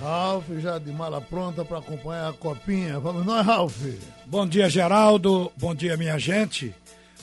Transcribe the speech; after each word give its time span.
Ralf 0.00 0.48
já 0.60 0.78
de 0.78 0.92
mala 0.92 1.20
pronta 1.20 1.64
para 1.64 1.78
acompanhar 1.78 2.30
a 2.30 2.32
copinha. 2.32 3.00
Vamos 3.00 3.26
nós, 3.26 3.44
Ralf. 3.44 3.84
Bom 4.26 4.46
dia, 4.46 4.68
Geraldo. 4.68 5.50
Bom 5.56 5.74
dia, 5.74 5.96
minha 5.96 6.18
gente. 6.18 6.74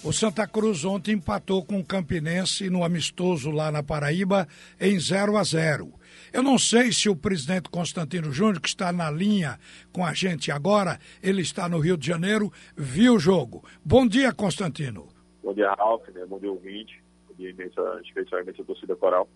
O 0.03 0.11
Santa 0.11 0.45
Cruz 0.45 0.83
ontem 0.83 1.13
empatou 1.13 1.63
com 1.63 1.79
o 1.79 1.85
Campinense 1.85 2.69
no 2.69 2.83
amistoso 2.83 3.49
lá 3.49 3.71
na 3.71 3.81
Paraíba 3.81 4.47
em 4.79 4.99
0 4.99 5.37
a 5.37 5.43
0. 5.43 5.91
Eu 6.33 6.43
não 6.43 6.59
sei 6.59 6.91
se 6.91 7.07
o 7.07 7.15
presidente 7.15 7.69
Constantino 7.69 8.31
Júnior, 8.31 8.59
que 8.59 8.67
está 8.67 8.91
na 8.91 9.09
linha 9.09 9.57
com 9.93 10.05
a 10.05 10.13
gente 10.13 10.51
agora, 10.51 10.99
ele 11.23 11.41
está 11.41 11.69
no 11.69 11.79
Rio 11.79 11.97
de 11.97 12.05
Janeiro, 12.05 12.51
viu 12.75 13.15
o 13.15 13.19
jogo. 13.19 13.63
Bom 13.83 14.05
dia, 14.05 14.33
Constantino. 14.33 15.07
Bom 15.41 15.53
dia, 15.53 15.71
Ralf, 15.73 16.07
né? 16.09 16.25
bom 16.27 16.39
dia, 16.39 16.51
ouvinte, 16.51 17.01
bom 17.27 17.35
dia, 17.35 17.51
imensa, 17.51 17.81
especialmente 18.03 18.61
a 18.61 18.65
torcida 18.65 18.95
coral. 18.95 19.29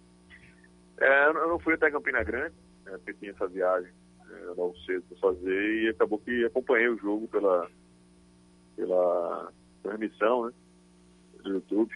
É, 1.00 1.28
eu 1.28 1.48
não 1.48 1.60
fui 1.60 1.76
até 1.76 1.90
Campina 1.90 2.22
Grande, 2.24 2.54
né, 2.90 2.98
porque 2.98 3.14
tinha 3.14 3.32
essa 3.32 3.48
viagem 3.48 3.92
é, 4.30 4.46
logo 4.56 4.78
cedo 4.86 5.04
para 5.10 5.18
fazer 5.18 5.84
e 5.84 5.90
acabou 5.90 6.20
que 6.20 6.46
acompanhei 6.46 6.88
o 6.90 6.98
jogo 6.98 7.28
pela, 7.28 7.70
pela 8.76 9.52
transmissão 9.84 10.46
né, 10.46 10.54
do 11.44 11.54
YouTube. 11.54 11.94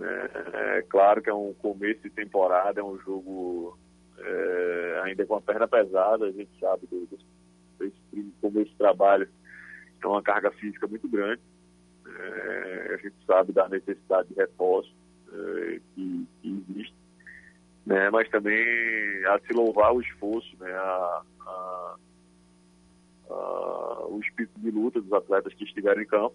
É, 0.00 0.78
é, 0.78 0.82
claro 0.82 1.22
que 1.22 1.30
é 1.30 1.34
um 1.34 1.54
começo 1.54 2.02
de 2.02 2.10
temporada, 2.10 2.80
é 2.80 2.84
um 2.84 2.98
jogo 2.98 3.78
é, 4.18 5.00
ainda 5.04 5.24
com 5.26 5.36
a 5.36 5.40
perna 5.40 5.68
pesada, 5.68 6.26
a 6.26 6.32
gente 6.32 6.50
sabe 6.58 6.86
do, 6.86 7.06
do, 7.06 7.18
desse 7.78 8.32
começo 8.40 8.70
de 8.70 8.76
trabalho, 8.76 9.28
é 10.02 10.06
uma 10.06 10.22
carga 10.22 10.50
física 10.52 10.86
muito 10.86 11.08
grande. 11.08 11.40
É, 12.04 12.94
a 12.94 12.96
gente 12.96 13.14
sabe 13.26 13.52
da 13.52 13.68
necessidade 13.68 14.28
de 14.28 14.34
repouso 14.34 14.92
é, 15.32 15.80
que, 15.94 16.26
que, 16.40 16.64
existe, 16.68 16.94
né? 17.86 18.10
mas 18.10 18.28
também 18.28 18.56
a 19.26 19.38
se 19.40 19.52
louvar 19.52 19.94
o 19.94 20.00
esforço, 20.00 20.56
né? 20.58 20.72
a, 20.72 21.22
a, 21.40 21.96
a, 23.30 24.06
o 24.08 24.20
espírito 24.20 24.58
de 24.58 24.70
luta 24.70 25.00
dos 25.00 25.12
atletas 25.12 25.54
que 25.54 25.64
estiveram 25.64 26.02
em 26.02 26.06
campo. 26.06 26.34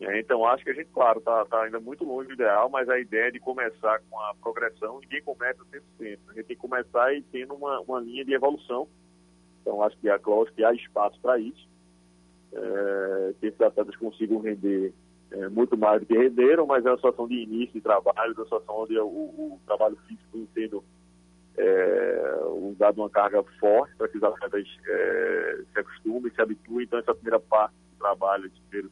É, 0.00 0.20
então, 0.20 0.44
acho 0.44 0.62
que 0.62 0.70
a 0.70 0.74
gente, 0.74 0.90
claro, 0.92 1.20
está 1.20 1.44
tá 1.46 1.62
ainda 1.62 1.80
muito 1.80 2.04
longe 2.04 2.28
do 2.28 2.34
ideal, 2.34 2.68
mas 2.68 2.88
a 2.88 2.98
ideia 2.98 3.32
de 3.32 3.40
começar 3.40 4.00
com 4.10 4.20
a 4.20 4.34
progressão, 4.34 5.00
ninguém 5.00 5.22
começa 5.22 5.64
100%. 6.00 6.18
A 6.28 6.34
gente 6.34 6.46
tem 6.46 6.56
que 6.56 6.56
começar 6.56 7.14
e 7.14 7.22
tendo 7.22 7.54
uma, 7.54 7.80
uma 7.80 8.00
linha 8.00 8.24
de 8.24 8.34
evolução. 8.34 8.86
Então, 9.62 9.82
acho 9.82 9.96
que, 9.98 10.08
é, 10.08 10.20
lógico 10.24 10.56
que 10.56 10.64
há 10.64 10.72
espaço 10.72 11.18
para 11.20 11.38
isso. 11.38 11.66
É, 12.52 13.34
que 13.40 13.46
esses 13.46 13.60
atletas 13.60 13.96
consigam 13.96 14.38
render 14.38 14.92
é, 15.30 15.48
muito 15.48 15.76
mais 15.76 16.00
do 16.00 16.06
que 16.06 16.16
renderam, 16.16 16.66
mas 16.66 16.84
é 16.84 16.90
uma 16.90 16.96
situação 16.96 17.26
de 17.26 17.34
início 17.34 17.74
de 17.74 17.80
trabalho, 17.80 18.34
uma 18.34 18.44
situação 18.44 18.74
onde 18.76 18.98
o, 18.98 19.06
o 19.06 19.60
trabalho 19.66 19.96
físico 20.06 20.24
tem 20.32 20.48
sendo 20.54 20.84
é, 21.58 22.38
usado 22.52 22.98
uma 22.98 23.10
carga 23.10 23.42
forte 23.58 23.94
para 23.96 24.08
que 24.08 24.18
os 24.18 24.22
atletas 24.22 24.66
é, 24.86 25.58
se 25.72 25.80
acostumem, 25.80 26.32
se 26.32 26.40
habituem. 26.40 26.84
Então, 26.84 26.98
essa 26.98 27.14
primeira 27.14 27.40
parte 27.40 27.74
do 27.74 27.98
trabalho, 27.98 28.50
de 28.70 28.90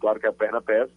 Claro 0.00 0.18
que 0.18 0.26
a 0.26 0.32
perna 0.32 0.62
pesa, 0.62 0.90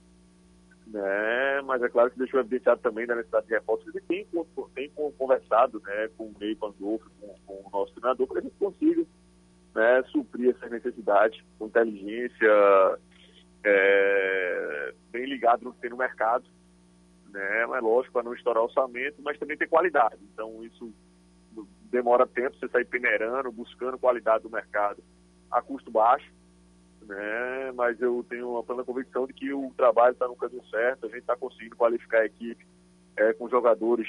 né? 0.87 1.61
mas 1.65 1.81
é 1.81 1.89
claro 1.89 2.09
que 2.09 2.17
deixou 2.17 2.39
evidenciado 2.39 2.81
também 2.81 3.05
da 3.05 3.15
necessidade 3.15 3.47
de 3.47 3.53
reforços 3.53 3.93
e 3.93 4.01
tem, 4.01 4.27
tem 4.73 4.89
conversado 5.17 5.81
né, 5.81 6.09
com 6.17 6.25
o 6.25 6.35
Ney 6.39 6.55
Pandolfo, 6.55 7.09
com, 7.19 7.35
com 7.45 7.67
o 7.67 7.69
nosso 7.71 7.93
treinador, 7.93 8.27
para 8.27 8.41
que 8.41 8.47
a 8.47 8.49
gente 8.49 8.59
consiga 8.59 9.05
né, 9.75 10.03
suprir 10.11 10.55
essas 10.55 10.71
necessidades 10.71 11.41
com 11.57 11.67
inteligência, 11.67 12.99
é, 13.63 14.93
bem 15.11 15.25
ligado 15.25 15.63
no 15.63 15.73
que 15.73 15.81
tem 15.81 15.89
no 15.89 15.97
mercado, 15.97 16.45
né? 17.31 17.65
Mas 17.67 17.83
lógico, 17.83 18.13
para 18.13 18.23
não 18.23 18.33
estourar 18.33 18.63
orçamento, 18.63 19.21
mas 19.21 19.37
também 19.37 19.57
ter 19.57 19.67
qualidade. 19.67 20.19
Então 20.33 20.63
isso 20.63 20.93
demora 21.91 22.27
tempo 22.27 22.55
você 22.57 22.67
sair 22.67 22.85
peneirando, 22.85 23.51
buscando 23.51 23.97
qualidade 23.97 24.43
do 24.43 24.49
mercado 24.49 25.03
a 25.51 25.61
custo 25.61 25.89
baixo 25.89 26.31
né? 27.09 27.71
Mas 27.73 27.99
eu 27.99 28.23
tenho 28.29 28.51
uma 28.51 28.63
plena 28.63 28.83
convicção 28.83 29.25
de 29.25 29.33
que 29.33 29.51
o 29.51 29.73
trabalho 29.75 30.13
está 30.13 30.27
no 30.27 30.35
caminho 30.35 30.63
certo, 30.69 31.05
a 31.05 31.09
gente 31.09 31.21
está 31.21 31.35
conseguindo 31.35 31.75
qualificar 31.75 32.19
a 32.19 32.25
equipe 32.25 32.65
é, 33.17 33.33
com 33.33 33.49
jogadores 33.49 34.07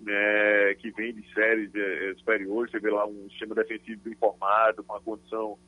né, 0.00 0.74
que 0.78 0.90
vêm 0.90 1.14
de 1.14 1.32
séries 1.32 1.74
é, 1.74 2.14
superiores, 2.18 2.70
você 2.70 2.78
vê 2.78 2.90
lá 2.90 3.06
um 3.06 3.28
sistema 3.30 3.54
defensivo 3.54 4.02
bem 4.04 4.14
formado, 4.16 4.84
com 4.84 4.94
a 4.94 5.00
condição 5.00 5.58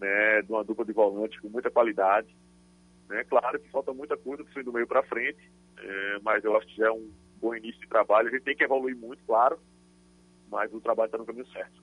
né, 0.00 0.42
de 0.42 0.50
uma 0.50 0.64
dupla 0.64 0.84
de 0.84 0.92
volantes 0.92 1.38
com 1.40 1.48
muita 1.48 1.70
qualidade. 1.70 2.34
Né? 3.08 3.24
Claro 3.24 3.58
que 3.58 3.70
falta 3.70 3.92
muita 3.92 4.16
coisa 4.16 4.44
do 4.62 4.72
meio 4.72 4.86
para 4.86 5.02
frente, 5.02 5.50
é, 5.78 6.18
mas 6.22 6.44
eu 6.44 6.56
acho 6.56 6.66
que 6.66 6.76
já 6.76 6.86
é 6.86 6.92
um 6.92 7.10
bom 7.40 7.54
início 7.54 7.80
de 7.80 7.88
trabalho. 7.88 8.28
A 8.28 8.30
gente 8.30 8.42
tem 8.42 8.56
que 8.56 8.64
evoluir 8.64 8.96
muito, 8.96 9.22
claro, 9.26 9.58
mas 10.50 10.72
o 10.72 10.80
trabalho 10.80 11.06
está 11.06 11.18
no 11.18 11.26
caminho 11.26 11.46
certo. 11.48 11.82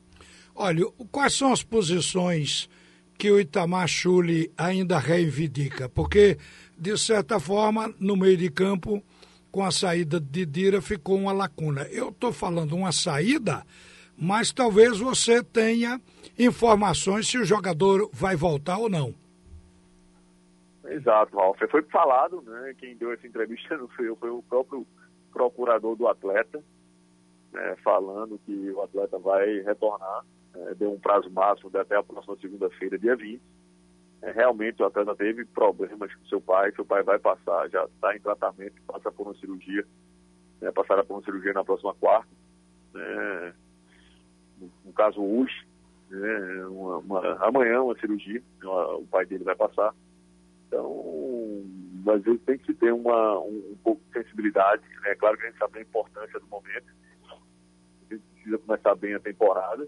Olha, 0.55 0.85
quais 1.11 1.33
são 1.33 1.51
as 1.51 1.63
posições 1.63 2.69
que 3.17 3.31
o 3.31 3.39
Itamar 3.39 3.87
Chuli 3.87 4.51
ainda 4.57 4.97
reivindica, 4.97 5.87
porque, 5.87 6.37
de 6.77 6.97
certa 6.97 7.39
forma, 7.39 7.93
no 7.99 8.17
meio 8.17 8.35
de 8.35 8.49
campo, 8.49 9.03
com 9.51 9.63
a 9.63 9.69
saída 9.69 10.19
de 10.19 10.45
Dira, 10.45 10.81
ficou 10.81 11.17
uma 11.17 11.31
lacuna. 11.31 11.83
Eu 11.91 12.09
estou 12.09 12.33
falando 12.33 12.75
uma 12.75 12.91
saída, 12.91 13.63
mas 14.17 14.51
talvez 14.51 14.97
você 14.97 15.43
tenha 15.43 16.01
informações 16.39 17.27
se 17.27 17.37
o 17.37 17.45
jogador 17.45 18.09
vai 18.11 18.35
voltar 18.35 18.77
ou 18.77 18.89
não. 18.89 19.13
Exato, 20.93 21.35
Ralf. 21.37 21.59
Foi 21.69 21.81
falado, 21.83 22.41
né? 22.41 22.75
Quem 22.77 22.95
deu 22.95 23.11
essa 23.11 23.25
entrevista 23.25 23.75
não 23.77 23.87
foi 23.89 24.09
eu, 24.09 24.15
foi 24.15 24.29
o 24.29 24.43
próprio 24.43 24.85
procurador 25.31 25.95
do 25.95 26.07
atleta, 26.07 26.61
né, 27.53 27.75
falando 27.83 28.37
que 28.45 28.71
o 28.71 28.81
atleta 28.81 29.17
vai 29.17 29.61
retornar 29.61 30.25
é, 30.53 30.73
deu 30.75 30.91
um 30.91 30.99
prazo 30.99 31.29
máximo 31.29 31.69
de 31.69 31.77
até 31.77 31.95
a 31.95 32.03
próxima 32.03 32.35
segunda-feira, 32.37 32.97
dia 32.97 33.15
20. 33.15 33.41
É, 34.21 34.31
realmente 34.31 34.81
o 34.81 34.85
atleta 34.85 35.15
teve 35.15 35.45
problemas 35.45 36.13
com 36.13 36.25
seu 36.25 36.41
pai, 36.41 36.71
seu 36.73 36.85
pai 36.85 37.01
vai 37.03 37.17
passar, 37.17 37.69
já 37.69 37.83
está 37.85 38.15
em 38.15 38.19
tratamento, 38.19 38.81
passa 38.85 39.11
por 39.11 39.27
uma 39.27 39.35
cirurgia, 39.35 39.85
né, 40.59 40.71
passará 40.71 41.03
por 41.03 41.15
uma 41.15 41.23
cirurgia 41.23 41.53
na 41.53 41.63
próxima 41.63 41.93
quarta. 41.95 42.29
Né, 42.93 43.53
no 44.85 44.93
caso 44.93 45.21
hoje, 45.21 45.65
né, 46.09 46.65
uma, 46.67 46.97
uma, 46.97 47.47
amanhã 47.47 47.81
uma 47.81 47.97
cirurgia, 47.97 48.43
o 48.63 49.07
pai 49.07 49.25
dele 49.25 49.43
vai 49.43 49.55
passar. 49.55 49.95
Às 52.07 52.23
vezes 52.23 52.41
tem 52.43 52.57
que 52.57 52.73
ter 52.73 52.91
uma, 52.93 53.39
um, 53.39 53.71
um 53.71 53.77
pouco 53.83 54.01
de 54.05 54.13
sensibilidade. 54.13 54.83
É 55.05 55.09
né? 55.09 55.15
claro 55.15 55.37
que 55.37 55.43
a 55.43 55.49
gente 55.49 55.59
sabe 55.59 55.79
a 55.79 55.81
importância 55.81 56.39
do 56.39 56.47
momento. 56.47 56.87
A 57.29 58.13
gente 58.13 58.23
precisa 58.33 58.57
começar 58.57 58.95
bem 58.95 59.13
a 59.13 59.19
temporada 59.19 59.87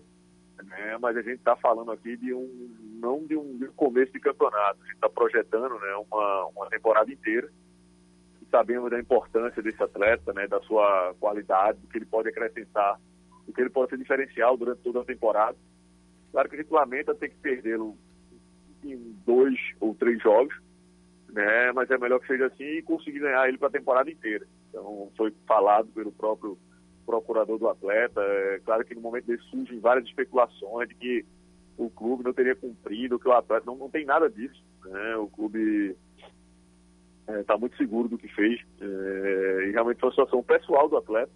né? 0.63 0.97
Mas 0.99 1.17
a 1.17 1.21
gente 1.21 1.37
está 1.37 1.55
falando 1.55 1.91
aqui 1.91 2.17
de 2.17 2.33
um 2.33 2.75
não 2.99 3.25
de 3.25 3.35
um, 3.35 3.57
de 3.57 3.65
um, 3.65 3.71
começo 3.73 4.13
de 4.13 4.19
campeonato, 4.19 4.79
a 4.81 4.85
gente 4.85 4.95
está 4.95 5.09
projetando, 5.09 5.77
né, 5.77 5.95
uma, 6.09 6.45
uma 6.47 6.69
temporada 6.69 7.11
inteira. 7.11 7.49
E 8.41 8.45
sabemos 8.49 8.89
da 8.89 8.99
importância 8.99 9.61
desse 9.61 9.81
atleta, 9.83 10.31
né, 10.31 10.47
da 10.47 10.61
sua 10.61 11.13
qualidade, 11.19 11.79
do 11.79 11.87
que 11.87 11.97
ele 11.97 12.05
pode 12.05 12.29
acrescentar, 12.29 12.97
do 13.45 13.51
que 13.51 13.59
ele 13.59 13.69
pode 13.69 13.89
ser 13.89 13.97
diferencial 13.97 14.55
durante 14.55 14.81
toda 14.81 15.01
a 15.01 15.05
temporada. 15.05 15.57
Claro 16.31 16.49
que 16.49 16.55
a 16.55 16.59
gente 16.59 16.71
lamenta 16.71 17.13
ter 17.13 17.29
que 17.29 17.35
perdê-lo 17.37 17.97
em 18.83 18.97
dois 19.25 19.59
ou 19.81 19.93
três 19.95 20.21
jogos, 20.21 20.55
né? 21.33 21.71
Mas 21.73 21.89
é 21.89 21.97
melhor 21.97 22.19
que 22.19 22.27
seja 22.27 22.45
assim 22.45 22.63
e 22.63 22.81
conseguir 22.83 23.19
ganhar 23.19 23.47
ele 23.47 23.57
para 23.57 23.67
a 23.67 23.71
temporada 23.71 24.09
inteira. 24.09 24.45
Então 24.69 25.11
foi 25.17 25.33
falado 25.47 25.87
pelo 25.89 26.11
próprio 26.11 26.57
procurador 27.05 27.57
do 27.57 27.67
atleta. 27.67 28.21
É 28.21 28.61
claro 28.63 28.85
que 28.85 28.95
no 28.95 29.01
momento 29.01 29.25
desse 29.25 29.43
surgem 29.49 29.79
várias 29.79 30.05
especulações 30.05 30.87
de 30.87 30.95
que 30.95 31.25
o 31.77 31.89
clube 31.89 32.23
não 32.23 32.33
teria 32.33 32.55
cumprido, 32.55 33.19
que 33.19 33.27
o 33.27 33.33
atleta 33.33 33.65
não, 33.65 33.75
não 33.75 33.89
tem 33.89 34.05
nada 34.05 34.29
disso. 34.29 34.63
Né? 34.85 35.15
O 35.17 35.27
clube 35.27 35.95
está 37.27 37.55
é, 37.55 37.57
muito 37.57 37.75
seguro 37.77 38.07
do 38.07 38.17
que 38.17 38.27
fez 38.27 38.61
é, 38.79 39.67
e 39.67 39.71
realmente 39.71 39.99
foi 39.99 40.09
uma 40.09 40.15
situação 40.15 40.43
pessoal 40.43 40.87
do 40.87 40.97
atleta. 40.97 41.31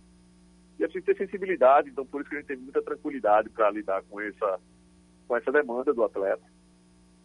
E 0.79 0.83
a 0.83 0.87
gente 0.87 1.01
ter 1.01 1.17
sensibilidade, 1.17 1.89
então 1.89 2.05
por 2.05 2.21
isso 2.21 2.29
que 2.29 2.35
a 2.35 2.39
gente 2.39 2.47
tem 2.47 2.57
muita 2.57 2.83
tranquilidade 2.83 3.49
para 3.49 3.71
lidar 3.71 4.03
com 4.03 4.21
essa, 4.21 4.59
com 5.27 5.35
essa 5.35 5.51
demanda 5.51 5.91
do 5.91 6.03
atleta. 6.03 6.43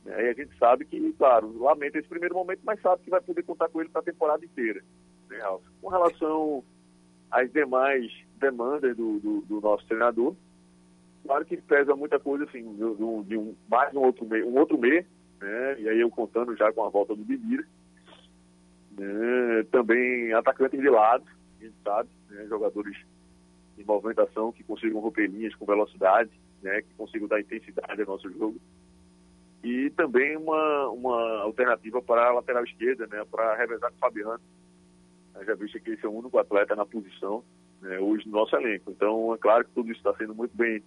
É, 0.06 0.26
e 0.26 0.28
a 0.30 0.32
gente 0.32 0.56
sabe 0.58 0.84
que, 0.84 1.12
claro, 1.12 1.56
lamenta 1.58 1.98
esse 1.98 2.08
primeiro 2.08 2.34
momento, 2.34 2.60
mas 2.64 2.80
sabe 2.80 3.02
que 3.02 3.10
vai 3.10 3.20
poder 3.20 3.42
contar 3.44 3.68
com 3.68 3.80
ele 3.80 3.90
para 3.90 4.00
a 4.00 4.04
temporada 4.04 4.44
inteira. 4.44 4.82
Né, 5.28 5.38
Com 5.80 5.88
relação 5.88 6.64
às 7.30 7.50
demais 7.52 8.12
demandas 8.38 8.96
do, 8.96 9.20
do, 9.20 9.40
do, 9.42 9.60
nosso 9.60 9.86
treinador. 9.86 10.34
Claro 11.24 11.44
que 11.44 11.56
pesa 11.56 11.94
muita 11.94 12.18
coisa, 12.18 12.44
assim, 12.44 12.62
de, 12.74 13.24
de 13.28 13.36
um, 13.38 13.54
mais 13.70 13.94
um 13.94 14.00
outro 14.00 14.26
mês, 14.26 14.44
um 14.44 14.58
outro 14.58 14.76
mês, 14.76 15.06
né? 15.40 15.80
E 15.80 15.88
aí 15.88 16.00
eu 16.00 16.10
contando 16.10 16.56
já 16.56 16.72
com 16.72 16.84
a 16.84 16.88
volta 16.88 17.14
do 17.14 17.24
Bibira. 17.24 17.64
Né? 18.98 19.62
Também 19.70 20.32
atacantes 20.32 20.80
de 20.80 20.90
lado, 20.90 21.24
a 21.60 21.64
gente 21.64 21.76
sabe, 21.84 22.08
né? 22.28 22.44
jogadores 22.48 22.96
de 23.76 23.84
movimentação 23.84 24.52
que 24.52 24.64
consigam 24.64 25.00
romper 25.00 25.28
linhas 25.28 25.54
com 25.54 25.64
velocidade, 25.64 26.30
né? 26.60 26.82
Que 26.82 26.92
consigam 26.94 27.28
dar 27.28 27.40
intensidade 27.40 28.00
ao 28.02 28.08
nosso 28.08 28.30
jogo. 28.30 28.60
E 29.62 29.90
também 29.90 30.36
uma, 30.36 30.88
uma 30.88 31.42
alternativa 31.42 32.02
para 32.02 32.28
a 32.28 32.32
lateral 32.32 32.64
esquerda, 32.64 33.06
né? 33.06 33.24
Para 33.30 33.54
revezar 33.56 33.90
com 33.90 33.96
o 33.96 34.00
Fabiano. 34.00 34.40
Já 35.46 35.54
visto 35.54 35.80
que 35.80 35.90
esse 35.92 36.04
é 36.04 36.08
o 36.08 36.12
único 36.12 36.38
atleta 36.38 36.76
na 36.76 36.84
posição 36.84 37.42
né, 37.82 37.98
hoje 37.98 38.26
no 38.26 38.32
nosso 38.32 38.56
elenco. 38.56 38.90
Então, 38.90 39.34
é 39.34 39.38
claro 39.38 39.64
que 39.64 39.72
tudo 39.72 39.90
isso 39.90 39.98
está 39.98 40.14
sendo 40.14 40.34
muito 40.34 40.56
bem 40.56 40.82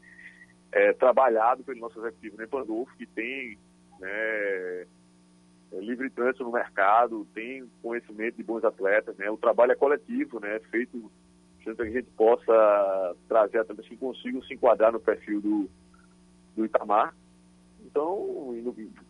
é, 0.72 0.94
trabalhado 0.94 1.64
pelo 1.64 1.80
nosso 1.80 2.00
executivo 2.00 2.38
Ney 2.38 2.48
Pandolfo, 2.48 2.96
que 2.98 3.06
tem 3.06 3.58
né, 4.00 4.10
é, 4.10 4.88
livre 5.74 6.10
trânsito 6.10 6.44
no 6.44 6.52
mercado, 6.52 7.28
tem 7.34 7.70
conhecimento 7.82 8.38
de 8.38 8.44
bons 8.44 8.64
atletas. 8.64 9.16
Né, 9.18 9.30
o 9.30 9.38
trabalho 9.38 9.74
é 9.74 9.76
coletivo, 9.76 10.40
né, 10.40 10.60
feito 10.72 11.12
para 11.64 11.76
que 11.76 11.82
a 11.82 11.86
gente 11.86 12.10
possa 12.12 13.16
trazer 13.28 13.58
atletas 13.58 13.88
que 13.88 13.98
consigam 13.98 14.42
se 14.44 14.54
enquadrar 14.54 14.92
no 14.92 15.00
perfil 15.00 15.42
do, 15.42 15.70
do 16.56 16.64
Itamar. 16.64 17.14
Então, 17.96 18.54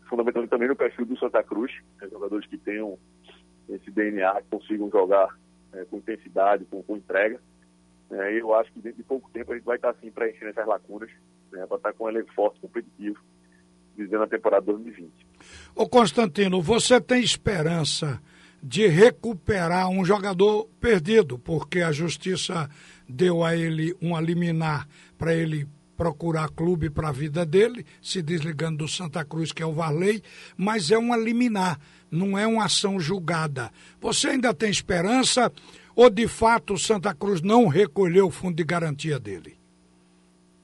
fundamentalmente 0.08 0.52
também 0.52 0.68
no 0.68 0.76
perfil 0.76 1.08
do 1.08 1.18
Santa 1.18 1.42
Cruz, 1.42 1.72
né, 2.00 2.08
jogadores 2.08 2.48
que 2.48 2.56
tenham 2.56 3.00
esse 3.68 3.90
DNA, 3.90 4.44
que 4.44 4.48
consigam 4.52 4.92
jogar 4.92 5.36
é, 5.74 5.86
com 5.86 5.98
intensidade, 5.98 6.66
com, 6.66 6.84
com 6.84 6.96
entrega. 6.96 7.42
É, 8.12 8.40
eu 8.40 8.54
acho 8.54 8.72
que 8.72 8.80
dentro 8.80 9.00
de 9.00 9.04
pouco 9.04 9.28
tempo 9.32 9.52
a 9.52 9.56
gente 9.56 9.66
vai 9.66 9.78
estar 9.78 9.90
assim 9.90 10.12
preenchendo 10.12 10.52
essas 10.52 10.68
lacunas 10.68 11.10
né, 11.52 11.66
para 11.66 11.78
estar 11.78 11.94
com 11.94 12.04
um 12.04 12.10
elenco 12.10 12.32
forte, 12.36 12.60
competitivo, 12.60 13.18
visando 13.98 14.22
a 14.22 14.28
temporada 14.28 14.68
2020. 14.68 15.12
Ô 15.76 15.90
Constantino, 15.90 16.62
você 16.62 17.02
tem 17.02 17.24
esperança 17.24 18.22
de 18.62 18.86
recuperar 18.86 19.90
um 19.90 20.06
jogador 20.06 20.70
perdido, 20.80 21.40
porque 21.40 21.82
a 21.82 21.92
justiça 21.92 22.70
deu 23.10 23.44
a 23.44 23.56
ele 23.56 23.96
um 24.00 24.20
liminar 24.22 24.88
para 25.18 25.34
ele 25.34 25.68
procurar 25.96 26.50
clube 26.50 26.90
para 26.90 27.10
a 27.10 27.12
vida 27.12 27.46
dele, 27.46 27.86
se 28.02 28.22
desligando 28.22 28.80
do 28.80 28.88
Santa 28.88 29.24
Cruz, 29.24 29.52
que 29.52 29.64
é 29.64 29.66
o 29.66 29.74
Varley, 29.74 30.22
mas 30.58 30.92
é 30.92 30.98
uma 30.98 31.18
liminar, 31.18 31.80
não 32.12 32.38
é 32.38 32.46
uma 32.46 32.66
ação 32.66 33.00
julgada. 33.00 33.72
Você 34.00 34.30
ainda 34.30 34.54
tem 34.54 34.70
esperança 34.70 35.52
ou 35.96 36.10
de 36.10 36.28
fato 36.28 36.74
o 36.74 36.78
Santa 36.78 37.14
Cruz 37.14 37.42
não 37.42 37.68
recolheu 37.68 38.28
o 38.28 38.32
fundo 38.32 38.56
de 38.56 38.64
garantia 38.64 39.20
dele? 39.20 39.58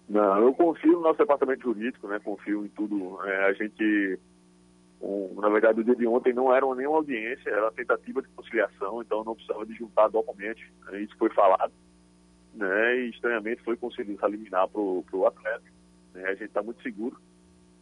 Não, 0.09 0.41
eu 0.41 0.53
confio 0.53 0.91
no 0.93 1.01
nosso 1.01 1.19
departamento 1.19 1.61
jurídico, 1.61 2.05
né? 2.05 2.19
Confio 2.19 2.65
em 2.65 2.67
tudo. 2.69 3.17
É, 3.25 3.45
a 3.45 3.53
gente, 3.53 4.19
um, 5.01 5.39
na 5.39 5.47
verdade, 5.47 5.79
o 5.79 5.83
dia 5.85 5.95
de 5.95 6.05
ontem 6.05 6.33
não 6.33 6.53
era 6.53 6.65
nenhuma 6.75 6.97
audiência, 6.97 7.49
era 7.49 7.71
tentativa 7.71 8.21
de 8.21 8.27
conciliação, 8.27 9.01
então 9.01 9.23
não 9.23 9.35
precisava 9.35 9.65
de 9.65 9.73
juntar 9.73 10.09
documentos. 10.09 10.61
Né, 10.87 11.01
isso 11.01 11.15
foi 11.17 11.29
falado, 11.29 11.71
né? 12.53 12.97
E 12.99 13.09
estranhamente 13.09 13.63
foi 13.63 13.77
concedido 13.77 14.25
eliminar 14.25 14.67
para 14.67 14.81
o 14.81 15.25
atleta. 15.25 15.63
Né, 16.13 16.25
a 16.25 16.33
gente 16.33 16.45
está 16.45 16.61
muito 16.61 16.81
seguro. 16.81 17.19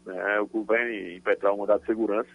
Né? 0.05 0.39
O 0.39 0.47
clube 0.47 0.67
vai 0.67 1.15
impetrar 1.15 1.53
um 1.53 1.57
mandado 1.57 1.81
de 1.81 1.85
segurança. 1.87 2.29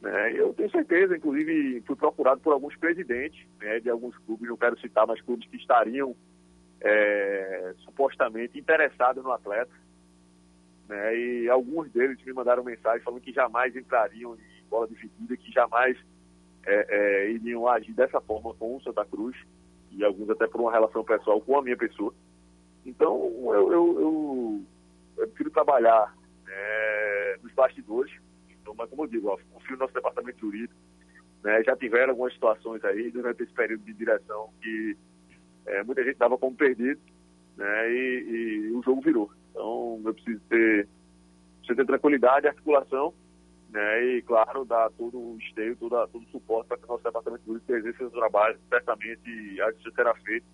Né? 0.00 0.32
Eu 0.34 0.52
tenho 0.54 0.70
certeza, 0.70 1.16
inclusive, 1.16 1.82
fui 1.86 1.96
procurado 1.96 2.40
por 2.40 2.52
alguns 2.52 2.76
presidentes 2.76 3.46
né, 3.60 3.80
de 3.80 3.90
alguns 3.90 4.16
clubes, 4.18 4.48
não 4.48 4.56
quero 4.56 4.78
citar, 4.80 5.06
mas 5.06 5.20
clubes 5.20 5.48
que 5.48 5.56
estariam 5.56 6.14
é, 6.80 7.74
supostamente 7.84 8.58
interessados 8.58 9.22
no 9.22 9.32
atleta. 9.32 9.72
Né, 10.88 11.18
e 11.18 11.48
alguns 11.48 11.90
deles 11.90 12.22
me 12.24 12.32
mandaram 12.32 12.62
mensagem 12.62 13.02
falando 13.02 13.20
que 13.20 13.32
jamais 13.32 13.74
entrariam 13.74 14.34
em 14.34 14.68
bola 14.68 14.86
dividida, 14.86 15.36
que 15.36 15.50
jamais 15.50 15.96
é, 16.64 16.86
é, 16.88 17.30
iriam 17.30 17.66
agir 17.68 17.92
dessa 17.92 18.20
forma 18.20 18.54
com 18.54 18.76
o 18.76 18.82
Santa 18.82 19.04
Cruz, 19.04 19.36
e 19.96 20.04
alguns 20.04 20.30
até 20.30 20.46
por 20.46 20.60
uma 20.60 20.72
relação 20.72 21.02
pessoal 21.04 21.40
com 21.40 21.58
a 21.58 21.62
minha 21.62 21.76
pessoa. 21.76 22.12
Então, 22.84 23.32
eu, 23.46 23.72
eu, 23.72 24.00
eu, 24.00 24.62
eu 25.18 25.26
prefiro 25.28 25.50
trabalhar 25.50 26.14
é, 26.48 27.38
nos 27.42 27.52
bastidores, 27.52 28.12
então, 28.50 28.74
mas 28.76 28.88
como 28.88 29.04
eu 29.04 29.08
digo, 29.08 29.28
ó, 29.28 29.38
confio 29.52 29.72
no 29.72 29.78
nosso 29.78 29.94
departamento 29.94 30.38
jurídico, 30.38 30.74
né, 31.42 31.62
já 31.64 31.76
tiveram 31.76 32.10
algumas 32.10 32.32
situações 32.32 32.84
aí 32.84 33.10
durante 33.10 33.42
esse 33.42 33.52
período 33.52 33.84
de 33.84 33.92
direção 33.92 34.50
que 34.60 34.96
é, 35.66 35.82
muita 35.82 36.04
gente 36.04 36.16
dava 36.16 36.38
como 36.38 36.56
perdido, 36.56 37.00
né? 37.56 37.92
E, 37.92 38.68
e, 38.68 38.72
o 38.72 38.82
jogo 38.82 39.00
virou. 39.00 39.30
Então 39.50 40.00
eu 40.04 40.14
preciso 40.14 40.40
ter, 40.48 40.88
preciso 41.58 41.76
ter 41.76 41.86
tranquilidade, 41.86 42.46
articulação, 42.46 43.12
né? 43.70 44.04
E 44.04 44.22
claro, 44.22 44.64
dar 44.64 44.90
todo 44.90 45.18
o 45.18 45.38
esteio, 45.38 45.76
todo, 45.76 46.06
todo 46.08 46.22
o 46.22 46.30
suporte 46.30 46.68
para 46.68 46.78
que 46.78 46.84
o 46.84 46.88
nosso 46.88 47.04
departamento 47.04 47.44
jurídico 47.44 47.72
exerça 47.72 48.04
o 48.06 48.10
trabalho, 48.10 48.58
certamente 48.68 49.60
a 49.60 49.70
justiça 49.72 49.94
será 49.94 50.14
feita. 50.16 50.46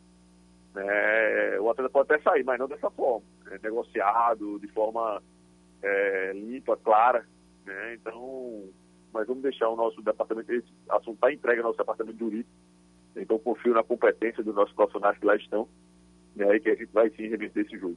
Né? 0.75 1.61
O 1.61 1.71
atleta 1.71 1.91
pode 1.91 2.13
até 2.13 2.23
sair, 2.23 2.45
mas 2.45 2.59
não 2.59 2.69
dessa 2.69 2.91
forma, 2.91 3.25
né? 3.45 3.59
negociado, 3.63 4.59
de 4.59 4.69
forma 4.69 5.23
é, 5.83 6.33
limpa, 6.33 6.77
clara, 6.77 7.27
né? 7.67 7.95
Então, 7.95 8.69
mas 9.13 9.27
vamos 9.27 9.43
deixar 9.43 9.69
o 9.69 9.77
nosso 9.77 10.01
departamento, 10.01 10.51
esse 10.53 10.69
assunto 10.89 11.15
está 11.15 11.33
entregue 11.33 11.61
ao 11.61 11.67
nosso 11.67 11.79
departamento 11.79 12.19
jurídico, 12.19 12.51
então 13.15 13.39
confio 13.39 13.75
na 13.75 13.83
competência 13.83 14.43
dos 14.43 14.55
nossos 14.55 14.75
profissionais 14.75 15.19
que 15.19 15.27
lá 15.27 15.37
estão, 15.37 15.69
né, 16.35 16.57
e 16.57 16.61
que 16.61 16.71
a 16.71 16.75
gente 16.75 16.93
vai 16.93 17.11
sim 17.11 17.29
reverter 17.29 17.67
esse 17.67 17.79
jogo. 17.79 17.97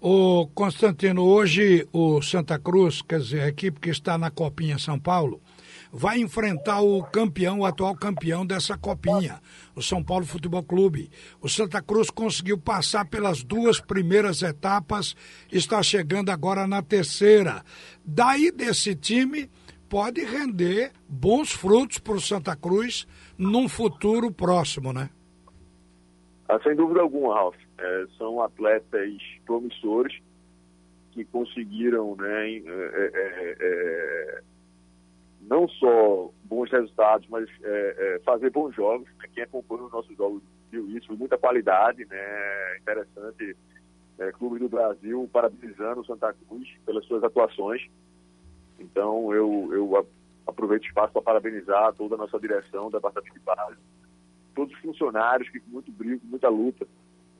O 0.00 0.46
Constantino, 0.54 1.22
hoje 1.22 1.86
o 1.92 2.22
Santa 2.22 2.58
Cruz, 2.58 3.02
quer 3.02 3.20
dizer, 3.20 3.40
a 3.42 3.48
equipe 3.48 3.78
que 3.78 3.90
está 3.90 4.16
na 4.16 4.30
Copinha 4.30 4.78
São 4.78 4.98
Paulo, 4.98 5.40
vai 5.92 6.18
enfrentar 6.20 6.80
o 6.80 7.02
campeão, 7.02 7.60
o 7.60 7.66
atual 7.66 7.94
campeão 7.94 8.46
dessa 8.46 8.78
copinha, 8.78 9.40
o 9.74 9.82
São 9.82 10.02
Paulo 10.02 10.24
Futebol 10.24 10.62
Clube. 10.62 11.10
O 11.40 11.48
Santa 11.48 11.82
Cruz 11.82 12.10
conseguiu 12.10 12.56
passar 12.56 13.04
pelas 13.06 13.42
duas 13.42 13.80
primeiras 13.80 14.42
etapas, 14.42 15.14
está 15.50 15.82
chegando 15.82 16.30
agora 16.30 16.66
na 16.66 16.82
terceira. 16.82 17.64
Daí 18.04 18.50
desse 18.50 18.94
time 18.94 19.50
pode 19.88 20.24
render 20.24 20.92
bons 21.08 21.50
frutos 21.50 21.98
para 21.98 22.14
o 22.14 22.20
Santa 22.20 22.54
Cruz 22.54 23.06
num 23.36 23.68
futuro 23.68 24.30
próximo, 24.30 24.92
né? 24.92 25.10
Ah, 26.50 26.58
sem 26.64 26.74
dúvida 26.74 27.00
alguma, 27.00 27.32
Ralf. 27.32 27.56
É, 27.78 28.06
são 28.18 28.42
atletas 28.42 29.16
promissores 29.46 30.20
que 31.12 31.24
conseguiram 31.24 32.16
né, 32.16 32.50
é, 32.50 32.58
é, 32.58 33.10
é, 33.14 33.56
é 33.60 34.42
não 35.42 35.68
só 35.68 36.28
bons 36.44 36.68
resultados, 36.72 37.28
mas 37.28 37.48
é, 37.62 38.20
fazer 38.24 38.50
bons 38.50 38.74
jogos. 38.74 39.08
Quem 39.32 39.44
acompanha 39.44 39.84
os 39.84 39.92
nossos 39.92 40.16
jogos 40.16 40.42
viu 40.72 40.88
isso, 40.90 41.16
muita 41.16 41.38
qualidade, 41.38 42.04
né? 42.06 42.76
interessante. 42.78 43.56
Clube 44.38 44.58
do 44.58 44.68
Brasil 44.68 45.30
parabenizando 45.32 46.00
o 46.00 46.04
Santa 46.04 46.34
Cruz 46.34 46.68
pelas 46.84 47.04
suas 47.06 47.22
atuações. 47.22 47.88
Então, 48.78 49.32
eu, 49.32 49.70
eu 49.72 50.06
aproveito 50.46 50.82
o 50.82 50.86
espaço 50.86 51.12
para 51.12 51.22
parabenizar 51.22 51.94
toda 51.94 52.16
a 52.16 52.18
nossa 52.18 52.38
direção, 52.38 52.88
o 52.88 52.90
departamento 52.90 53.32
de 53.32 53.40
base, 53.40 53.78
todos 54.54 54.74
os 54.74 54.80
funcionários 54.80 55.48
que 55.48 55.60
com 55.60 55.70
muito 55.70 55.90
brilho, 55.92 56.20
com 56.20 56.26
muita 56.26 56.48
luta, 56.48 56.86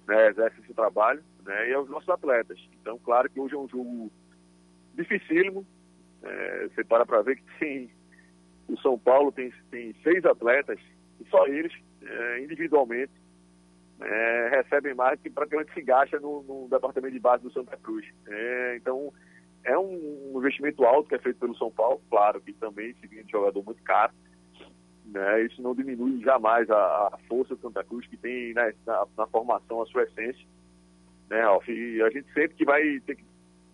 né, 0.06 0.28
exercem 0.28 0.62
esse 0.64 0.74
trabalho, 0.74 1.22
né, 1.44 1.70
e 1.70 1.74
aos 1.74 1.88
nossos 1.88 2.08
atletas. 2.08 2.58
Então, 2.80 2.98
claro 2.98 3.30
que 3.30 3.40
hoje 3.40 3.54
é 3.54 3.58
um 3.58 3.68
jogo 3.68 4.10
dificílimo. 4.94 5.66
É, 6.22 6.68
você 6.68 6.84
para 6.84 7.06
para 7.06 7.22
ver 7.22 7.36
que 7.36 7.58
tem, 7.58 7.90
o 8.68 8.78
São 8.80 8.98
Paulo 8.98 9.32
tem, 9.32 9.52
tem 9.70 9.94
seis 10.02 10.24
atletas, 10.24 10.78
e 11.20 11.28
só 11.28 11.46
eles, 11.46 11.72
é, 12.02 12.40
individualmente, 12.40 13.12
é, 14.00 14.48
recebem 14.48 14.94
mais 14.94 15.20
que 15.20 15.30
praticamente 15.30 15.72
se 15.74 15.82
gasta 15.82 16.18
no, 16.18 16.42
no, 16.42 16.68
departamento 16.68 17.12
de 17.12 17.20
base 17.20 17.42
do 17.42 17.52
Santa 17.52 17.76
Cruz. 17.76 18.06
É, 18.26 18.76
então, 18.76 19.12
é 19.62 19.78
um 19.78 20.32
investimento 20.36 20.84
alto 20.84 21.08
que 21.08 21.14
é 21.14 21.18
feito 21.18 21.38
pelo 21.38 21.56
São 21.56 21.70
Paulo, 21.70 22.00
claro 22.08 22.40
que 22.40 22.52
também 22.54 22.94
se 22.94 23.06
de 23.06 23.30
jogador 23.30 23.62
muito 23.62 23.82
caro. 23.82 24.12
Né? 25.10 25.42
Isso 25.42 25.60
não 25.60 25.74
diminui 25.74 26.20
jamais 26.22 26.70
a, 26.70 27.08
a 27.12 27.18
força 27.28 27.54
do 27.54 27.60
Santa 27.60 27.82
Cruz 27.82 28.06
que 28.06 28.16
tem 28.16 28.54
na, 28.54 28.72
na, 29.16 29.26
formação 29.26 29.82
a 29.82 29.86
sua 29.86 30.04
essência. 30.04 30.46
Né, 31.28 31.42
Ralf? 31.42 31.68
E 31.68 32.00
a 32.02 32.10
gente 32.10 32.32
sempre 32.32 32.56
que 32.56 32.64
vai 32.64 33.00
ter 33.00 33.16
que 33.16 33.24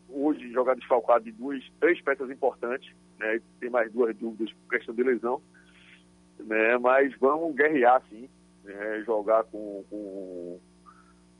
hoje 0.08 0.50
jogar 0.52 0.74
desfalcado 0.74 1.24
de 1.24 1.32
duas, 1.32 1.62
três 1.80 2.00
peças 2.00 2.30
importantes, 2.30 2.94
né? 3.18 3.40
Tem 3.60 3.68
mais 3.68 3.92
duas 3.92 4.16
dúvidas 4.16 4.52
por 4.52 4.70
questão 4.70 4.94
de 4.94 5.02
lesão, 5.02 5.42
né? 6.38 6.78
Mas 6.78 7.14
vamos 7.18 7.54
guerrear 7.54 8.02
sim, 8.08 8.28
né? 8.64 9.02
jogar 9.04 9.44
com, 9.44 9.84
com, 9.90 10.60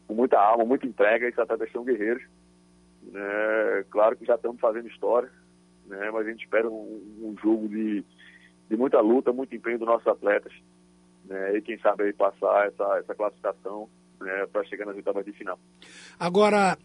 com 0.07 0.15
muita 0.15 0.39
alma, 0.39 0.65
muita 0.65 0.87
entrega, 0.87 1.27
esses 1.27 1.39
atletas 1.39 1.71
são 1.73 1.85
guerreiros. 1.85 2.23
Né? 3.03 3.85
Claro 3.91 4.17
que 4.17 4.25
já 4.25 4.35
estamos 4.35 4.61
fazendo 4.61 4.89
história, 4.89 5.31
né? 5.87 6.11
mas 6.11 6.27
a 6.27 6.31
gente 6.31 6.45
espera 6.45 6.69
um, 6.69 7.03
um 7.23 7.37
jogo 7.43 7.69
de, 7.69 8.05
de 8.69 8.77
muita 8.77 9.01
luta, 9.01 9.33
muito 9.33 9.55
empenho 9.55 9.79
dos 9.79 9.89
nossos 9.89 10.07
atletas. 10.07 10.53
Né? 11.25 11.57
E 11.57 11.63
quem 11.63 11.79
sabe 11.79 12.05
aí 12.05 12.13
passar 12.13 12.69
essa, 12.69 12.99
essa 12.99 13.15
classificação 13.15 13.89
né? 14.21 14.47
para 14.53 14.65
chegar 14.65 14.87
nas 14.87 14.97
etapas 14.97 15.25
de 15.25 15.33
final. 15.33 15.59
Agora, 16.19 16.79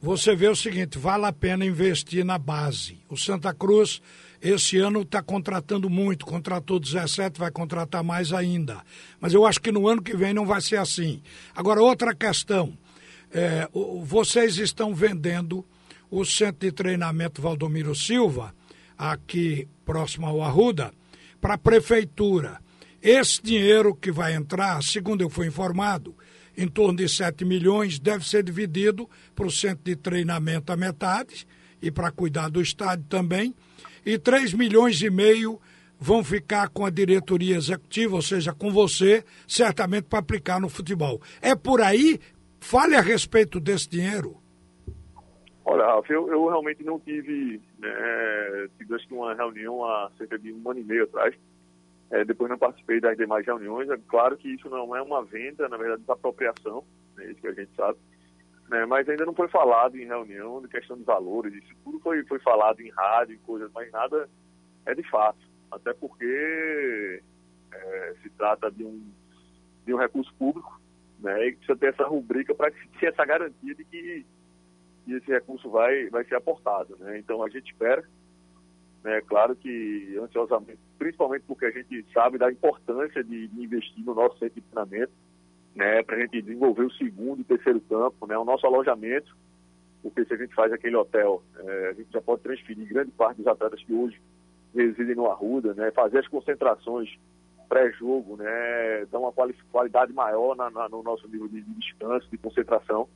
você 0.00 0.34
vê 0.34 0.48
o 0.48 0.56
seguinte: 0.56 0.98
vale 0.98 1.26
a 1.26 1.32
pena 1.32 1.64
investir 1.64 2.24
na 2.24 2.38
base. 2.38 2.98
O 3.08 3.16
Santa 3.16 3.54
Cruz, 3.54 4.02
esse 4.40 4.78
ano, 4.78 5.02
está 5.02 5.22
contratando 5.22 5.88
muito, 5.88 6.26
contratou 6.26 6.78
17, 6.78 7.38
vai 7.38 7.50
contratar 7.50 8.04
mais 8.04 8.32
ainda. 8.32 8.82
Mas 9.20 9.32
eu 9.32 9.46
acho 9.46 9.60
que 9.60 9.72
no 9.72 9.88
ano 9.88 10.02
que 10.02 10.16
vem 10.16 10.34
não 10.34 10.44
vai 10.44 10.60
ser 10.60 10.76
assim. 10.76 11.22
Agora, 11.54 11.80
outra 11.80 12.14
questão 12.14 12.76
é, 13.34 13.68
vocês 14.04 14.58
estão 14.58 14.94
vendendo 14.94 15.64
o 16.08 16.24
centro 16.24 16.60
de 16.60 16.70
treinamento 16.70 17.42
Valdomiro 17.42 17.94
Silva, 17.94 18.54
aqui 18.96 19.66
próximo 19.84 20.26
ao 20.26 20.40
Arruda, 20.40 20.92
para 21.44 21.56
a 21.56 21.58
prefeitura. 21.58 22.58
Esse 23.02 23.42
dinheiro 23.42 23.94
que 23.94 24.10
vai 24.10 24.34
entrar, 24.34 24.82
segundo 24.82 25.20
eu 25.20 25.28
fui 25.28 25.46
informado, 25.46 26.16
em 26.56 26.66
torno 26.66 26.96
de 26.96 27.06
7 27.06 27.44
milhões, 27.44 27.98
deve 27.98 28.26
ser 28.26 28.42
dividido 28.42 29.06
para 29.34 29.46
o 29.46 29.50
centro 29.50 29.84
de 29.84 29.94
treinamento 29.94 30.72
a 30.72 30.76
metade 30.76 31.46
e 31.82 31.90
para 31.90 32.10
cuidar 32.10 32.48
do 32.48 32.62
estádio 32.62 33.04
também. 33.10 33.54
E 34.06 34.16
3 34.16 34.54
milhões 34.54 35.02
e 35.02 35.10
meio 35.10 35.60
vão 36.00 36.24
ficar 36.24 36.70
com 36.70 36.86
a 36.86 36.90
diretoria 36.90 37.58
executiva, 37.58 38.16
ou 38.16 38.22
seja, 38.22 38.54
com 38.54 38.72
você, 38.72 39.22
certamente 39.46 40.04
para 40.04 40.20
aplicar 40.20 40.58
no 40.58 40.70
futebol. 40.70 41.20
É 41.42 41.54
por 41.54 41.82
aí? 41.82 42.18
Fale 42.58 42.96
a 42.96 43.02
respeito 43.02 43.60
desse 43.60 43.86
dinheiro. 43.86 44.42
Olha, 45.74 45.86
Rafa, 45.86 46.12
eu, 46.12 46.28
eu 46.28 46.46
realmente 46.46 46.84
não 46.84 47.00
tive, 47.00 47.60
né, 47.80 47.88
acho 48.92 49.08
que 49.08 49.12
uma 49.14 49.34
reunião 49.34 49.84
há 49.84 50.08
cerca 50.16 50.38
de 50.38 50.52
um 50.52 50.70
ano 50.70 50.78
e 50.78 50.84
meio 50.84 51.02
atrás. 51.02 51.34
É, 52.12 52.24
depois 52.24 52.48
não 52.48 52.56
participei 52.56 53.00
das 53.00 53.16
demais 53.16 53.44
reuniões. 53.44 53.90
É 53.90 53.98
claro 54.06 54.36
que 54.36 54.54
isso 54.54 54.70
não 54.70 54.94
é 54.94 55.02
uma 55.02 55.24
venda, 55.24 55.68
na 55.68 55.76
verdade, 55.76 56.04
é 56.08 56.12
apropriação, 56.12 56.84
né, 57.16 57.26
isso 57.26 57.40
que 57.40 57.48
a 57.48 57.52
gente 57.52 57.74
sabe. 57.74 57.98
Né, 58.68 58.86
mas 58.86 59.08
ainda 59.08 59.26
não 59.26 59.34
foi 59.34 59.48
falado 59.48 59.98
em 59.98 60.06
reunião 60.06 60.62
de 60.62 60.68
questão 60.68 60.96
de 60.96 61.02
valores. 61.02 61.52
Isso 61.52 61.74
tudo 61.82 61.98
foi, 61.98 62.24
foi 62.24 62.38
falado 62.38 62.80
em 62.80 62.90
rádio, 62.90 63.36
coisas, 63.40 63.68
mas 63.74 63.90
nada 63.90 64.28
é 64.86 64.94
de 64.94 65.02
fato. 65.10 65.40
Até 65.72 65.92
porque 65.92 67.20
é, 67.72 68.14
se 68.22 68.30
trata 68.30 68.70
de 68.70 68.84
um, 68.84 69.04
de 69.84 69.92
um 69.92 69.98
recurso 69.98 70.32
público 70.38 70.80
né, 71.18 71.48
e 71.48 71.56
precisa 71.56 71.76
ter 71.76 71.88
essa 71.88 72.04
rubrica 72.04 72.54
para 72.54 72.70
ter 73.00 73.06
essa 73.06 73.24
garantia 73.24 73.74
de 73.74 73.84
que 73.86 74.24
e 75.06 75.14
esse 75.14 75.30
recurso 75.30 75.68
vai, 75.70 76.08
vai 76.08 76.24
ser 76.24 76.36
aportado. 76.36 76.96
Né? 76.98 77.18
Então 77.18 77.42
a 77.42 77.48
gente 77.48 77.70
espera, 77.70 78.04
né, 79.02 79.20
claro 79.22 79.54
que 79.54 80.18
ansiosamente, 80.22 80.78
principalmente 80.98 81.44
porque 81.46 81.66
a 81.66 81.70
gente 81.70 82.06
sabe 82.12 82.38
da 82.38 82.50
importância 82.50 83.22
de, 83.22 83.48
de 83.48 83.62
investir 83.62 84.04
no 84.04 84.14
nosso 84.14 84.38
centro 84.38 84.60
de 84.60 84.66
treinamento, 84.68 85.12
né, 85.74 86.02
para 86.02 86.16
a 86.16 86.20
gente 86.20 86.40
desenvolver 86.40 86.84
o 86.84 86.92
segundo 86.92 87.40
e 87.40 87.44
terceiro 87.44 87.80
campo, 87.82 88.26
né, 88.26 88.38
o 88.38 88.44
nosso 88.44 88.66
alojamento, 88.66 89.36
porque 90.02 90.24
se 90.24 90.34
a 90.34 90.36
gente 90.36 90.54
faz 90.54 90.72
aquele 90.72 90.96
hotel, 90.96 91.42
é, 91.58 91.88
a 91.88 91.92
gente 91.94 92.12
já 92.12 92.20
pode 92.20 92.42
transferir 92.42 92.86
grande 92.88 93.10
parte 93.10 93.38
dos 93.38 93.46
atletas 93.46 93.82
que 93.82 93.92
hoje 93.92 94.20
residem 94.74 95.14
no 95.14 95.30
Arruda, 95.30 95.74
né, 95.74 95.90
fazer 95.90 96.18
as 96.18 96.28
concentrações 96.28 97.18
pré-jogo, 97.68 98.36
né, 98.36 99.06
dar 99.10 99.18
uma 99.18 99.32
qualidade 99.72 100.12
maior 100.12 100.54
na, 100.54 100.70
na, 100.70 100.88
no 100.88 101.02
nosso 101.02 101.26
nível 101.28 101.48
de, 101.48 101.60
de 101.60 101.74
descanso, 101.74 102.28
de 102.30 102.38
concentração. 102.38 103.08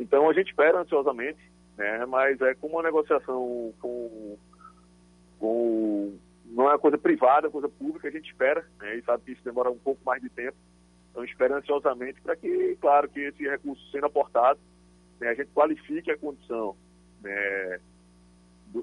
Então 0.00 0.28
a 0.30 0.32
gente 0.32 0.48
espera 0.48 0.80
ansiosamente, 0.80 1.38
né? 1.76 2.06
mas 2.06 2.40
é 2.40 2.54
como 2.54 2.76
uma 2.76 2.82
negociação 2.82 3.74
com, 3.78 4.38
com 5.38 6.18
não 6.46 6.64
é 6.64 6.72
uma 6.72 6.78
coisa 6.78 6.96
privada, 6.96 7.46
é 7.46 7.50
coisa 7.50 7.68
pública, 7.68 8.08
a 8.08 8.10
gente 8.10 8.30
espera, 8.30 8.66
né? 8.80 8.96
e 8.96 9.02
sabe 9.02 9.24
que 9.24 9.32
isso 9.32 9.44
demora 9.44 9.70
um 9.70 9.78
pouco 9.78 10.00
mais 10.04 10.22
de 10.22 10.30
tempo. 10.30 10.56
Então 11.10 11.22
espera 11.22 11.58
ansiosamente 11.58 12.18
para 12.22 12.34
que, 12.34 12.78
claro, 12.80 13.10
que 13.10 13.20
esse 13.20 13.46
recurso 13.46 13.82
sendo 13.90 14.06
aportado, 14.06 14.58
né, 15.20 15.28
a 15.28 15.34
gente 15.34 15.50
qualifique 15.50 16.10
a 16.10 16.16
condição 16.16 16.74
né, 17.20 17.80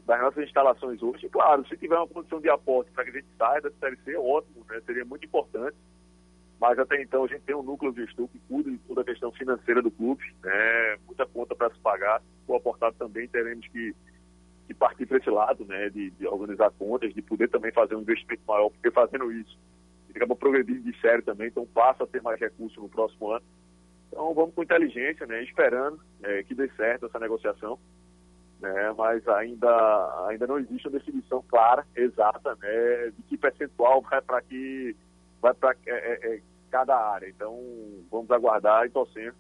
das 0.06 0.22
nossas 0.22 0.44
instalações 0.44 1.02
hoje. 1.02 1.26
E, 1.26 1.30
claro, 1.30 1.66
se 1.68 1.78
tiver 1.78 1.98
uma 1.98 2.08
condição 2.08 2.40
de 2.40 2.50
aporte 2.50 2.92
para 2.92 3.06
que 3.06 3.10
a 3.10 3.14
gente 3.14 3.28
saia 3.38 3.62
da 3.62 3.72
CLC, 3.72 4.18
ótimo, 4.18 4.64
né? 4.70 4.80
seria 4.86 5.06
muito 5.06 5.26
importante 5.26 5.76
mas 6.60 6.80
até 6.80 7.02
então 7.02 7.24
a 7.24 7.28
gente 7.28 7.42
tem 7.42 7.56
um 7.56 7.62
núcleo 7.62 7.94
gestor 7.94 8.28
que 8.28 8.40
cuida 8.40 8.72
de 8.72 8.78
toda 8.80 9.02
a 9.02 9.06
questão 9.06 9.32
financeira 9.32 9.82
do 9.82 9.92
clube, 9.92 10.24
né? 10.44 10.98
muita 11.06 11.26
conta 11.26 11.56
para 11.56 11.70
se 11.70 11.80
pagar. 11.80 12.22
O 12.48 12.56
aportado 12.56 12.96
também 12.98 13.28
teremos 13.28 13.68
que, 13.68 13.94
que 14.66 14.74
partir 14.74 15.06
para 15.06 15.18
esse 15.18 15.30
lado, 15.30 15.66
né? 15.66 15.90
De, 15.90 16.10
de, 16.12 16.28
organizar 16.28 16.72
contas, 16.72 17.14
de 17.14 17.22
poder 17.22 17.50
também 17.50 17.72
fazer 17.72 17.96
um 17.96 18.02
investimento 18.02 18.42
maior, 18.48 18.70
porque 18.72 18.90
fazendo 18.90 19.32
isso, 19.32 19.58
ele 20.10 20.18
acaba 20.18 20.36
progredindo 20.36 20.82
de 20.82 21.00
sério 21.00 21.24
também, 21.24 21.48
então 21.48 21.66
passa 21.68 22.04
a 22.04 22.08
ter 22.08 22.22
mais 22.24 22.40
recursos 22.40 22.78
no 22.82 22.90
próximo 22.90 23.32
ano. 23.32 23.46
Então 24.08 24.34
vamos 24.34 24.56
com 24.56 24.64
inteligência, 24.64 25.28
né? 25.28 25.44
esperando 25.44 26.00
é, 26.24 26.42
que 26.42 26.56
dê 26.56 26.68
certo 26.70 27.06
essa 27.06 27.20
negociação. 27.20 27.78
Né, 28.60 28.92
mas 28.98 29.28
ainda, 29.28 30.26
ainda 30.28 30.48
não 30.48 30.58
existe 30.58 30.88
uma 30.88 30.98
definição 30.98 31.44
clara, 31.48 31.86
exata, 31.96 32.56
né, 32.56 33.12
de 33.16 33.22
que 33.30 33.38
percentual 33.38 34.02
vai 34.02 34.20
para 34.20 34.42
que 34.42 34.96
vai 35.42 35.54
para 35.54 35.76
é, 35.86 35.92
é, 35.92 36.36
é, 36.36 36.42
cada 36.70 36.96
área. 36.96 37.28
Então, 37.28 37.58
vamos 38.12 38.30
aguardar 38.32 38.86
e 38.86 38.90
torcer 38.90 39.34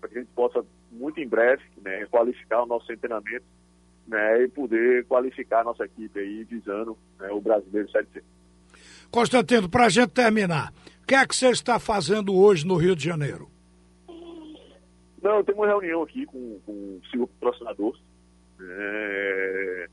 para 0.00 0.08
que 0.08 0.18
a 0.18 0.20
gente 0.20 0.32
possa, 0.34 0.64
muito 0.90 1.20
em 1.20 1.28
breve, 1.28 1.62
né, 1.82 2.06
qualificar 2.06 2.62
o 2.62 2.66
nosso 2.66 2.86
treinamento 2.96 3.44
né, 4.06 4.42
e 4.42 4.48
poder 4.48 5.04
qualificar 5.06 5.60
a 5.60 5.64
nossa 5.64 5.84
equipe 5.84 6.18
aí, 6.18 6.44
visando 6.44 6.96
né, 7.18 7.28
o 7.30 7.40
brasileiro 7.40 7.88
7C. 7.88 8.22
Constantino, 9.10 9.68
para 9.68 9.86
a 9.86 9.88
gente 9.88 10.10
terminar, 10.10 10.72
o 11.02 11.06
que 11.06 11.14
é 11.14 11.26
que 11.26 11.34
você 11.34 11.48
está 11.50 11.78
fazendo 11.78 12.34
hoje 12.34 12.66
no 12.66 12.76
Rio 12.76 12.96
de 12.96 13.04
Janeiro? 13.04 13.48
Não, 15.22 15.44
tem 15.44 15.54
uma 15.54 15.66
reunião 15.66 16.02
aqui 16.02 16.24
com, 16.24 16.58
com 16.64 16.72
o 16.72 17.02
senhor 17.10 17.28
patrocinador. 17.28 17.98
É, 18.62 19.88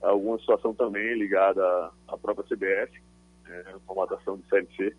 alguma 0.00 0.38
situação 0.38 0.74
também 0.74 1.16
ligada 1.16 1.62
à 2.08 2.16
própria 2.16 2.44
CBF 2.44 3.00
é, 3.52 3.74
formatação 3.86 4.38
de 4.38 4.48
Série 4.48 4.68
C. 4.76 4.96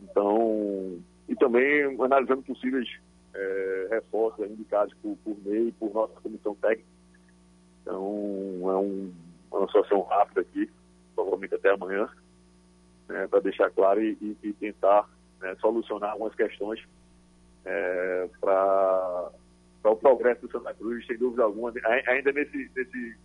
Então, 0.00 0.98
e 1.28 1.34
também 1.36 1.84
analisando 2.00 2.42
possíveis 2.42 2.88
é, 3.34 3.88
reforços 3.90 4.50
indicados 4.50 4.94
por, 5.02 5.16
por 5.18 5.36
MEI 5.44 5.68
e 5.68 5.72
por 5.72 5.92
nossa 5.94 6.20
comissão 6.20 6.54
técnica. 6.56 6.88
Então, 7.82 8.02
é 8.64 8.76
um, 8.76 9.12
uma 9.50 9.66
situação 9.66 10.02
rápida 10.02 10.40
aqui, 10.40 10.70
provavelmente 11.14 11.54
até 11.54 11.70
amanhã, 11.70 12.08
né, 13.08 13.26
para 13.28 13.40
deixar 13.40 13.70
claro 13.70 14.02
e, 14.02 14.36
e, 14.42 14.52
tentar 14.54 15.08
né, 15.40 15.54
solucionar 15.60 16.12
algumas 16.12 16.34
questões 16.34 16.82
é, 17.64 18.28
para 18.40 19.30
o 19.84 19.96
progresso 19.96 20.46
do 20.46 20.50
Santa 20.50 20.74
Cruz, 20.74 21.06
sem 21.06 21.16
dúvida 21.16 21.44
alguma, 21.44 21.72
ainda 22.08 22.32
nesse, 22.32 22.70
nesse 22.74 23.16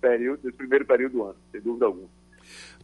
período, 0.00 0.40
nesse 0.44 0.56
primeiro 0.56 0.84
período 0.84 1.12
do 1.12 1.22
ano, 1.24 1.36
sem 1.50 1.60
dúvida 1.60 1.86
alguma. 1.86 2.08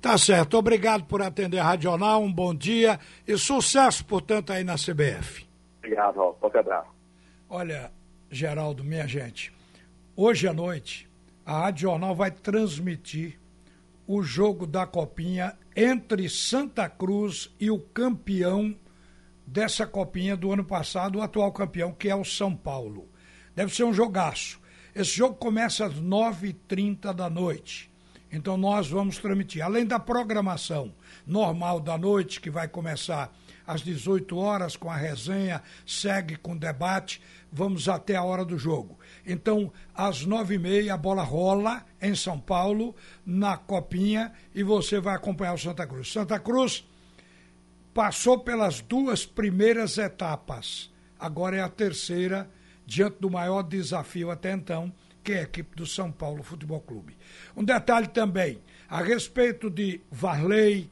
Tá 0.00 0.18
certo. 0.18 0.56
Obrigado 0.56 1.04
por 1.04 1.22
atender 1.22 1.58
a 1.58 1.64
Radional. 1.64 2.22
Um 2.22 2.32
bom 2.32 2.54
dia 2.54 2.98
e 3.26 3.36
sucesso, 3.38 4.04
portanto, 4.04 4.52
aí 4.52 4.64
na 4.64 4.74
CBF. 4.74 5.46
Obrigado, 5.78 6.16
Raul. 6.16 6.34
Qualquer 6.34 6.60
abraço. 6.60 6.90
Olha, 7.48 7.90
Geraldo, 8.30 8.82
minha 8.82 9.06
gente, 9.06 9.52
hoje 10.16 10.48
à 10.48 10.52
noite 10.52 11.08
a 11.44 11.60
Rádio 11.60 11.82
Jornal 11.82 12.14
vai 12.14 12.30
transmitir 12.30 13.38
o 14.06 14.22
jogo 14.22 14.66
da 14.66 14.86
Copinha 14.86 15.56
entre 15.76 16.28
Santa 16.28 16.88
Cruz 16.88 17.50
e 17.58 17.70
o 17.70 17.78
campeão 17.78 18.74
dessa 19.46 19.86
Copinha 19.86 20.36
do 20.36 20.52
ano 20.52 20.64
passado, 20.64 21.18
o 21.18 21.22
atual 21.22 21.52
campeão, 21.52 21.92
que 21.92 22.08
é 22.08 22.14
o 22.14 22.24
São 22.24 22.54
Paulo. 22.56 23.08
Deve 23.54 23.74
ser 23.74 23.84
um 23.84 23.92
jogaço. 23.92 24.60
Esse 24.94 25.10
jogo 25.10 25.34
começa 25.34 25.84
às 25.84 25.94
9h30 26.00 27.12
da 27.12 27.28
noite. 27.28 27.91
Então 28.32 28.56
nós 28.56 28.88
vamos 28.88 29.18
transmitir, 29.18 29.62
além 29.62 29.84
da 29.84 30.00
programação 30.00 30.94
normal 31.26 31.78
da 31.78 31.98
noite, 31.98 32.40
que 32.40 32.50
vai 32.50 32.66
começar 32.66 33.30
às 33.66 33.82
18 33.82 34.36
horas 34.36 34.74
com 34.74 34.90
a 34.90 34.96
resenha, 34.96 35.62
segue 35.86 36.36
com 36.36 36.56
debate, 36.56 37.20
vamos 37.52 37.88
até 37.88 38.16
a 38.16 38.22
hora 38.22 38.44
do 38.44 38.58
jogo. 38.58 38.98
Então, 39.26 39.70
às 39.94 40.24
nove 40.24 40.54
e 40.54 40.58
meia, 40.58 40.94
a 40.94 40.96
bola 40.96 41.22
rola 41.22 41.84
em 42.00 42.14
São 42.14 42.40
Paulo, 42.40 42.96
na 43.24 43.56
Copinha, 43.56 44.32
e 44.54 44.62
você 44.62 44.98
vai 44.98 45.14
acompanhar 45.14 45.52
o 45.52 45.58
Santa 45.58 45.86
Cruz. 45.86 46.10
Santa 46.10 46.40
Cruz 46.40 46.88
passou 47.92 48.38
pelas 48.38 48.80
duas 48.80 49.26
primeiras 49.26 49.98
etapas, 49.98 50.90
agora 51.20 51.56
é 51.56 51.60
a 51.60 51.68
terceira, 51.68 52.50
diante 52.86 53.18
do 53.20 53.30
maior 53.30 53.62
desafio 53.62 54.30
até 54.30 54.52
então, 54.52 54.92
que 55.22 55.32
é 55.32 55.40
a 55.40 55.42
equipe 55.42 55.76
do 55.76 55.86
São 55.86 56.10
Paulo 56.10 56.42
Futebol 56.42 56.80
Clube. 56.80 57.16
Um 57.56 57.64
detalhe 57.64 58.08
também, 58.08 58.60
a 58.88 59.02
respeito 59.02 59.70
de 59.70 60.00
Varley, 60.10 60.90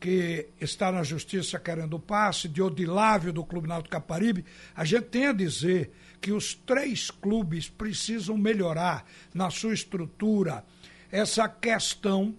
que 0.00 0.48
está 0.60 0.90
na 0.90 1.04
justiça 1.04 1.60
querendo 1.60 1.94
o 1.94 2.00
passe, 2.00 2.48
de 2.48 2.60
Odilávio 2.60 3.32
do 3.32 3.44
Clube 3.44 3.68
Náutico 3.68 3.92
Caparibe, 3.92 4.44
a 4.74 4.84
gente 4.84 5.04
tem 5.04 5.26
a 5.26 5.32
dizer 5.32 5.92
que 6.20 6.32
os 6.32 6.54
três 6.54 7.10
clubes 7.10 7.68
precisam 7.68 8.36
melhorar 8.36 9.06
na 9.32 9.48
sua 9.48 9.72
estrutura 9.72 10.64
essa 11.10 11.48
questão 11.48 12.34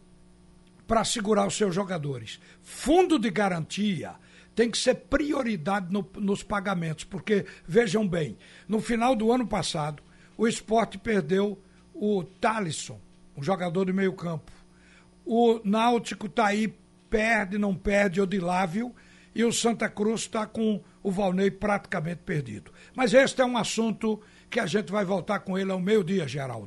para 0.86 1.06
segurar 1.06 1.48
os 1.48 1.56
seus 1.56 1.74
jogadores. 1.74 2.40
Fundo 2.62 3.18
de 3.18 3.30
garantia 3.30 4.16
tem 4.54 4.70
que 4.70 4.78
ser 4.78 4.96
prioridade 4.96 5.92
no, 5.92 6.08
nos 6.18 6.44
pagamentos, 6.44 7.06
porque, 7.06 7.46
vejam 7.66 8.08
bem, 8.08 8.38
no 8.68 8.82
final 8.82 9.16
do 9.16 9.32
ano 9.32 9.48
passado, 9.48 10.04
o 10.38 10.48
esporte 10.48 10.98
perdeu 10.98 11.60
o 11.94 12.24
Talisson, 12.24 13.00
um 13.38 13.44
jogador 13.44 13.86
de 13.86 13.94
meio 13.94 14.14
campo. 14.14 14.52
O 15.26 15.62
Náutico 15.64 16.28
está 16.28 16.48
aí, 16.48 16.74
perde, 17.10 17.58
não 17.58 17.76
perde, 17.76 18.20
Odilávio. 18.20 18.94
E 19.36 19.44
o 19.44 19.52
Santa 19.52 19.90
Cruz 19.90 20.22
está 20.22 20.46
com 20.46 20.82
o 21.02 21.12
Valnei 21.12 21.50
praticamente 21.50 22.22
perdido. 22.24 22.72
Mas 22.96 23.14
este 23.14 23.42
é 23.42 23.46
um 23.46 23.58
assunto 23.58 24.22
que 24.50 24.60
a 24.60 24.68
gente 24.68 24.92
vai 24.92 25.04
voltar 25.04 25.40
com 25.40 25.58
ele 25.58 25.72
ao 25.72 25.80
meio-dia, 25.80 26.28
Geraldo. 26.28 26.62